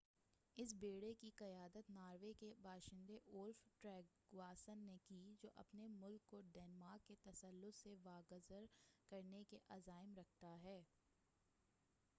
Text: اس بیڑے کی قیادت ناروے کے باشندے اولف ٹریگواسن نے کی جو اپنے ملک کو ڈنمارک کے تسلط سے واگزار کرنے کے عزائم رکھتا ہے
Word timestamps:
اس 0.57 0.73
بیڑے 0.75 1.13
کی 1.15 1.29
قیادت 1.37 1.89
ناروے 1.89 2.31
کے 2.39 2.51
باشندے 2.61 3.17
اولف 3.31 3.59
ٹریگواسن 3.81 4.79
نے 4.85 4.97
کی 5.03 5.21
جو 5.41 5.49
اپنے 5.57 5.87
ملک 5.91 6.27
کو 6.27 6.41
ڈنمارک 6.53 7.07
کے 7.07 7.15
تسلط 7.23 7.75
سے 7.75 7.95
واگزار 8.03 8.65
کرنے 9.11 9.43
کے 9.49 9.59
عزائم 9.71 10.13
رکھتا 10.17 10.57
ہے 10.63 10.81